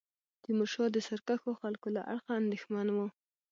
تیمورشاه 0.43 0.87
د 0.91 0.97
سرکښو 1.07 1.51
خلکو 1.61 1.87
له 1.95 2.01
اړخه 2.11 2.31
اندېښمن 2.41 2.87
وو. 2.91 3.07